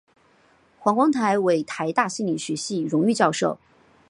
[0.79, 3.59] 黄光国为台大心理学系荣誉教授。